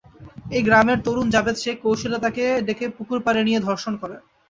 [0.49, 4.19] একই গ্রামের তরুণ জাবেদ শেখ কৌশলে তাঁকে ডেকে পুকুরপাড়ে নিয়ে ধর্ষণ করেন।